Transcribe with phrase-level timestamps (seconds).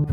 [0.00, 0.06] お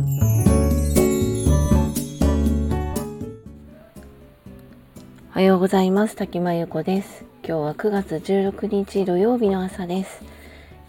[5.29, 6.17] はようございます。
[6.17, 7.23] 滝間由子です。
[7.41, 10.25] 今日は9月16日土曜日の朝です。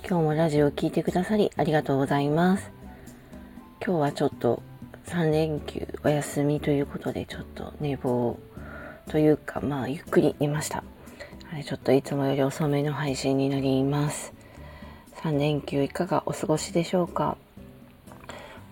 [0.00, 2.72] 今日もラジオを聴いてくださりありがとうございます。
[3.84, 4.64] 今日はちょっと
[5.06, 8.36] 3連休お休みということでちょっと寝坊
[9.08, 10.82] というかまあゆっくり寝ました。
[11.64, 14.32] ちょっといつもより遅めの配信になります。
[15.22, 17.36] 3連休いかがお過ごしでしょうか？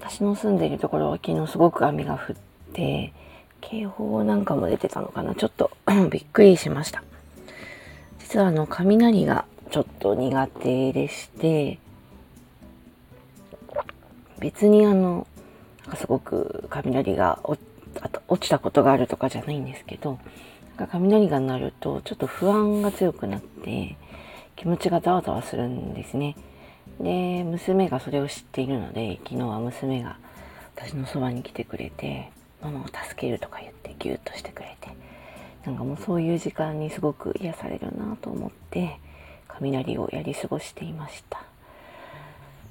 [0.09, 2.36] 私の住んでいるところは昨日すごく雨が降っ
[2.72, 3.12] て
[3.61, 5.72] 警報なんかも出てたのかなちょっと
[6.11, 7.03] びっくりしました
[8.21, 11.81] 実はあの雷がちょっと苦手でして
[14.39, 15.26] 別にあの
[15.82, 17.61] なんかすごく雷が落
[18.40, 20.20] ちたことがあるとかじゃないんですけど
[20.79, 23.96] なんか雷が鳴るとちょっと不安が強くなって
[24.54, 26.36] 気持ちがざわざわするんですね。
[27.00, 30.18] で娘がそれを知っているので昨日は娘が
[30.76, 32.31] 私のそばに来てくれて
[32.62, 34.91] ママを助けるとか言ってギュッとしてくれて
[35.64, 38.98] なんかもうそういう時間にすごく癒されるなと思って
[39.48, 41.42] 雷をやり過ごしていました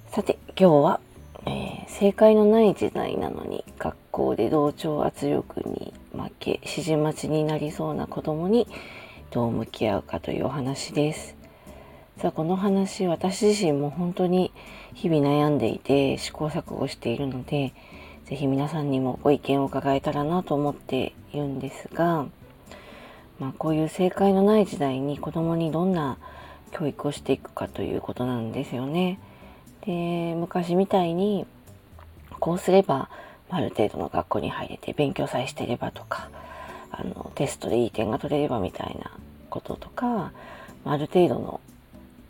[0.07, 0.99] さて今日は
[1.47, 8.67] えー、正解のない時代なのに学校で同調圧力に負け指示待ちになりそうな子供に
[9.29, 11.34] どう向き合うかというお話です。
[12.21, 14.53] さあこの話私自身も本当に
[14.93, 17.73] 日々悩んでいて試行錯誤しているので
[18.23, 22.25] 是非皆さんにもご意見を伺えたらなと思っているんですが、
[23.37, 26.17] まあ、こういう正解のない時代に子供にどんな
[26.71, 29.19] 教育をしていくかということなんですよね。
[29.85, 31.45] で昔みたいに
[32.39, 33.09] こうすれば
[33.49, 36.29] ある程度の学校に入れて勉強さえしてればとか
[36.91, 39.11] あのテストでいい点が取れればみたいな
[39.49, 40.31] こととか
[40.85, 41.59] ある程度の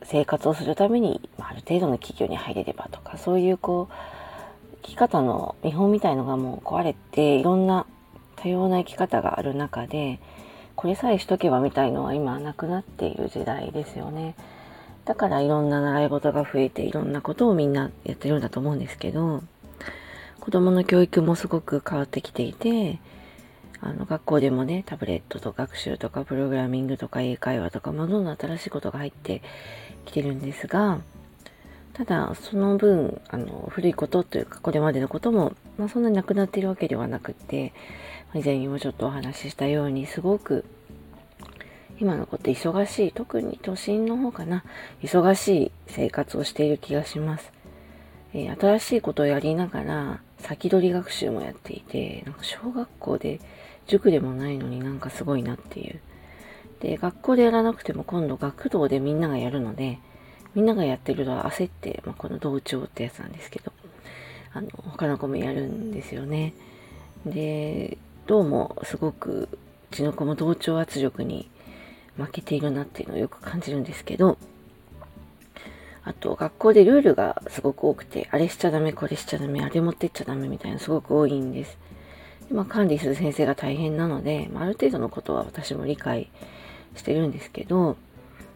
[0.05, 7.85] 生活をするためにある程度の企業に入れればとかそういうこう生き方の見本みたいのがもう壊れていろんな
[8.35, 10.19] 多様な生き方がある中で
[10.75, 14.35] これさえしとけばみたいのは今なくなっている時代ですよね。
[15.05, 19.43] だからいろんな習い事が増えていろんなことをみんなやってるんだと思うんですけど
[20.39, 22.99] 子供の教育もすごく変わってきていて
[23.81, 29.41] あの学校でもねタブレットと学習とかプログラミングとか英会話とか、ま、どんどん新しいことが入って
[30.05, 30.99] きてるんですが
[31.93, 37.73] ただその分あの古いことというかこれまでのことも、まあ、そんなになくなっているわけではなくて
[38.33, 40.65] 以前にもちょっとお話ししたようにすごく
[41.97, 44.65] 今の子って忙しい、特に都心の方かな、
[45.01, 47.53] 忙しい生活をしている気がします。
[48.33, 53.39] えー、新しいことをやりながら、先取り学習もやっていて、なんか小学校で
[53.87, 55.99] 塾でもないのになんかすごいなっていう。
[56.81, 59.99] で、学校でやらなくても今度学童でみんながやるので、
[60.53, 63.71] みんながやってると焦って、まあ、この同調ってやつなんですけど、
[64.53, 66.53] あの、他の子もやるんですよね。
[67.25, 67.97] で、
[68.27, 69.49] どうもすごく
[69.91, 71.49] うちの子も同調圧力に
[72.17, 74.37] 負けているなっていうのをよく感じるんですけど、
[76.05, 81.77] あと学校でルールがすごく多くて、あれしちゃダメ、これしちゃダメ、あれ持ってっちゃダメみたいなすごく多いんです。
[82.47, 86.29] でまあ、管理する先生が大変なので、まあ、ある程度のことは私も理解
[86.95, 87.97] してるんですけど、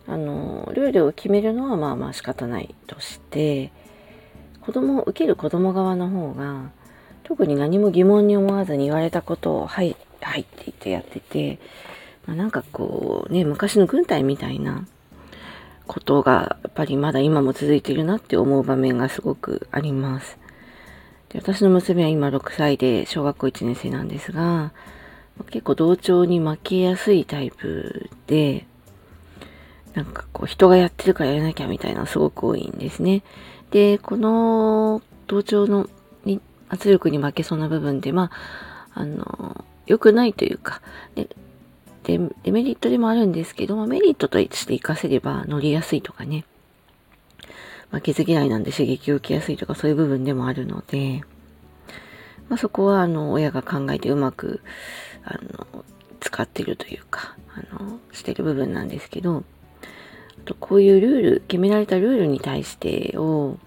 [0.08, 3.72] あの、ルールを決めるのはまあまあ仕方ないとして、
[4.62, 6.70] 子供を受ける子供側の方が、
[7.24, 11.60] 特に何も疑問に思わずに言われたことを、はい、はいって言ってやってて、
[12.28, 14.86] まあ、なんかこうね、昔の軍隊みたいな
[15.90, 20.38] ことがやっぱりまだ今も続いているなって思う場面がすごくあります。
[21.30, 24.72] で私の娘は今6歳で小学校1年生なんですが、
[25.50, 28.68] 結構同調に負けやすいタイプで、
[29.96, 33.24] なんかこう人がやってるからやらなきゃみたいなのすごく多いんですね。
[33.72, 35.90] で、この同調の
[36.70, 38.30] 圧力に負けそうな部分で、ま
[38.94, 40.84] あ、あの、良くないというか、
[42.18, 46.46] デメリットでもあるんですけども、メリットとして活かせれば乗りやすいとかね、
[47.92, 51.24] 負けず嫌いなんで刺激を受けやすいとかそういう部分でもあるので、
[52.48, 54.62] まあ、そこはあの親が考えてうまく
[55.24, 55.40] あ
[55.74, 55.86] の
[56.20, 59.44] 使ってるというかあのしてる部分なんですけど
[59.84, 63.58] あとこういうルール決められたルールに対してを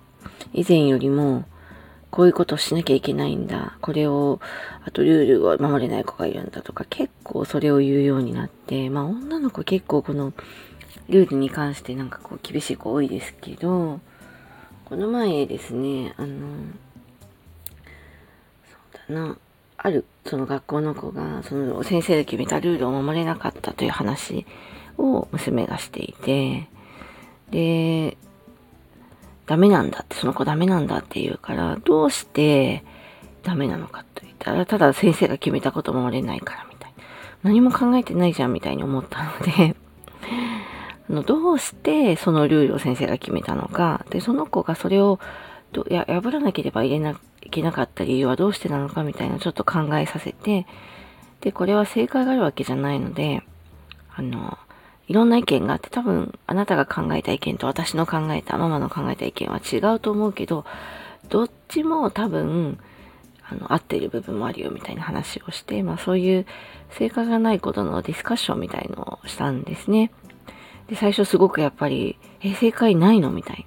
[0.52, 1.44] 以前よりも
[2.12, 3.78] こういうことをしなきゃいけないんだ。
[3.80, 4.38] これを、
[4.84, 10.34] あとルールを守れない子がいるんだとか、結構それを言うようになって、まあ女の子結構この
[11.08, 13.98] ルールに関してなんかこう厳しい子多いですけど、
[14.84, 16.28] この前ですね、あの、
[19.08, 19.38] そうだな、
[19.78, 24.44] あるその学校の子が、その先生で決めたルールを守れなかったという話
[24.98, 26.68] を娘がしていて、
[27.50, 28.18] で、
[29.52, 32.82] ダメなんだって、その子ダメなんだって言うから、どうして
[33.42, 37.04] ダメなのかと言ったら、ただ先生が決めたこと守れないからみたいな。
[37.42, 39.76] 何も考えてないじゃんみたいに思ったので
[41.10, 45.20] あのどうしてそのルールを先生が決めたのか、で、その子がそれを
[45.72, 47.10] どや破らなければいけな
[47.42, 50.66] いけなかった理由はどうしてなのかみたいなちょっと考えさせて、
[51.42, 53.42] で、これは正解があるわけじゃないので、
[54.16, 54.56] あの、
[55.12, 60.64] いろんな意見があって多分あなたが考えた意見と私の考えたママの考えた意見は違うと思うけど
[61.28, 62.78] どっちも多分
[63.46, 66.46] あの合ってる部分もあるよみたいな話をして、まあ、そういう
[66.92, 70.10] 正解がないことのディスカッションみたいのをしたんですね。
[70.86, 73.66] で最初すごくやっぱり「え正解ないの?」みたい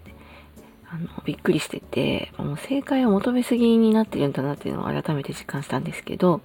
[0.90, 6.42] あのびっくりしててもう正解を求めすぎになってるんだなっていうのを改めて実感したんですけど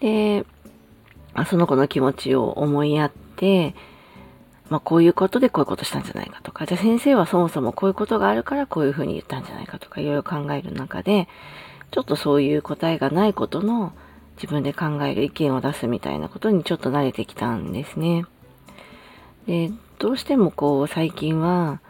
[0.00, 0.44] で
[1.34, 3.74] あその子の気持ちを思いやって、
[4.70, 11.28] まあ、こういうことでこういうことしたんじゃないかとか、じゃあ先生はそもそもこういうことがあるからこういうふうに言ったんじゃないかとか、いろいろ考える中で、
[11.90, 13.92] ちょっとそういう答えがないことの
[14.36, 18.24] 自分で考える意見を出すみたいなことにちょっと慣れてきたんですね。
[19.46, 21.80] で、どうしてもこう最近は、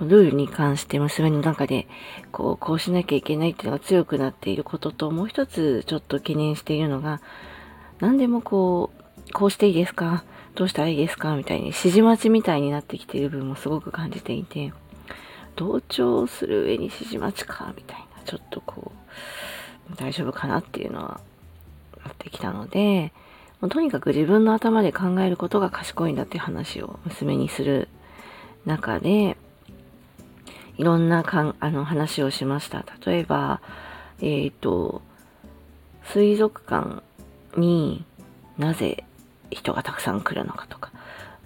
[0.00, 1.86] ルールに関して娘の中で、
[2.32, 7.20] こう、こうしなきゃいけないっていうのが強くなっていることと、もう一つちょっと懸念しているのが、
[8.00, 8.90] 何でもこ
[9.28, 10.24] う、こうしていいですか？
[10.54, 11.36] どうしたらいいですか？
[11.36, 14.72] みたいに、指示待ちみたいになってきている部分もすごく感じていて、
[15.56, 17.72] 同調する上に指示待ちか？
[17.76, 18.92] みたいな、ちょっとこ
[19.92, 21.20] う、大丈夫かなっていうのは、
[22.04, 23.12] なってきたので、
[23.60, 27.88] もうとにかく自分の頭で考えることが賢いんだって話を娘にする
[28.66, 29.36] 中で、
[30.76, 32.84] いろんなかんあの話をしました。
[33.06, 33.60] 例えば、
[34.20, 35.02] えっ、ー、と、
[36.12, 37.02] 水族館
[37.56, 38.04] に
[38.58, 39.04] なぜ
[39.50, 40.90] 人がたくさん来るのかとか。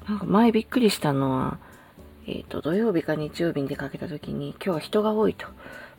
[0.09, 1.59] なんか前びっくりしたのは、
[2.27, 5.47] えっ、ー、と、土曜日か日曜日に出かけた時に、今日は人が多いと、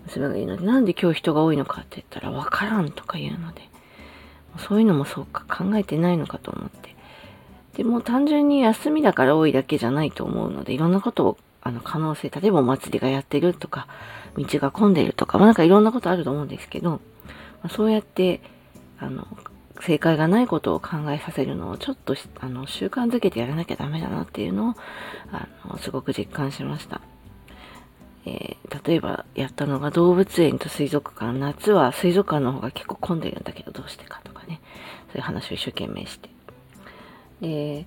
[0.06, 3.62] 娘が言うので、なんで今日人が多いのかって言ったら、わからんとか言うので、
[4.58, 6.96] そういうのもそうか、考えてないのかと思って。
[7.76, 13.88] でも単純に休みだから多いだけじゃないと思うので、いろんなことを、あの、可能性、例えばお祭りがやってるとか、
[14.38, 17.00] 道が混んでるとか、まあ、なんかいろんなことあると思うんですけど、ま
[17.64, 18.42] あ、そうやって、
[19.00, 19.28] あの、
[19.82, 24.76] 正解がないことを考えさせるのをちょっとあの習慣づけてやらなきゃダメだなっていうのを
[25.32, 27.02] あのすごく実感しました。
[28.26, 31.38] えー、例えばやったのが動物園と水族館。
[31.40, 34.60] 夏は水族館の方が結構混んでるんだけどどうしてかとかね。
[35.08, 36.30] そういう話を一生懸命して。
[37.42, 37.86] で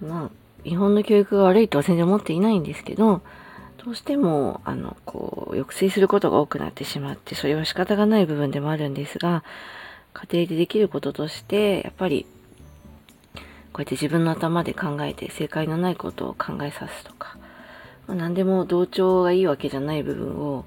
[0.00, 0.30] まあ
[0.64, 3.20] 日本の教育が悪いとは全然思っていないんですけど
[3.84, 9.42] どうしてもあのこう抑制することが多くなってしまってそれは仕方がない部分でもあるんですが
[10.12, 12.26] 家庭でできることとして、やっぱり、
[13.72, 17.38] こうやって自分の頭で考えて正解のないことを考えさすとか、
[18.06, 20.64] まあ、何でも同調がいいわけじゃない部分を、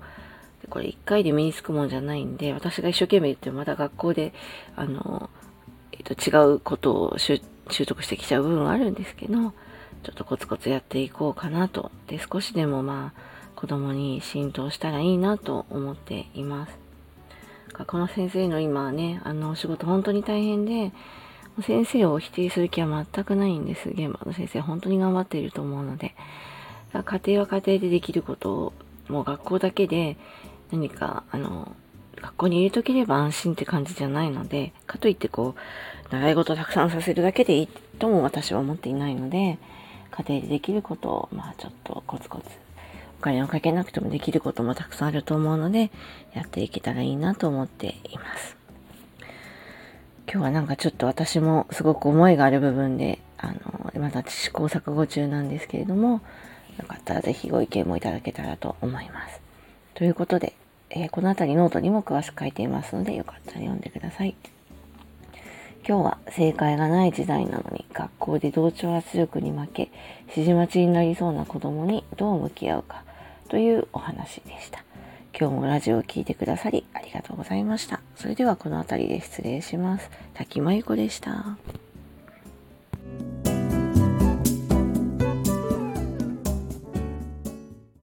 [0.70, 4.34] これ一回で身につくもんじゃないんで、私が一生懸命言ってもまた学校で、
[4.76, 5.30] あの、
[5.92, 7.40] えっ、と、違うことを習
[7.86, 9.54] 得してきちゃう部分はあるんですけど、
[10.04, 11.92] ちょっとコツコツやっていこうかなと。
[12.08, 16.85] で、少しでもまあ、子供に浸透したらいいなと思っています。
[17.84, 20.94] この先生の今ね、あの、お仕事本当に大変で、
[21.62, 23.90] 先生を否定する気は全くないんです。
[23.90, 26.16] 現場の先生本当に頑張っていると思うので。
[27.04, 28.74] 家庭は家庭でできることを、
[29.10, 30.18] もう学校だけで
[30.72, 31.76] 何か、あの、
[32.22, 37.68] 学校に入れとければ安心って感じじゃないので、かといってこう、習い事たくさんさせるだけでいい
[38.00, 39.58] とも私は思っていないので、
[40.12, 42.65] 家庭でできることを、まあちょっとコツコツ
[43.26, 45.90] 金をかけなくてもできることもたくさんあると思うので、
[46.34, 48.56] やっていけたらいいなと思っています。
[50.32, 56.22] 今日はなんかちょっと私もすごく思いがある部分で、あの、まだ試行錯誤中なんですけれども、
[56.78, 59.42] よかったらぜひご意見もいただけたらと思います。
[59.96, 60.54] ということで、
[60.92, 64.36] えー、この辺りノートにも詳しく書いていますので、よかったら読んでください。
[65.88, 69.92] 今日は正解がない時代なのに学校で同調圧力に負け
[70.24, 73.04] 指示待ちになりそうな子供にどう向き合うか
[73.50, 74.84] というお話でした。
[75.38, 78.00] 今日もラジオを聴いてくださりありがとうございました。
[78.16, 80.10] それではこの辺りで失礼します。
[80.34, 81.58] 滝真由子でした。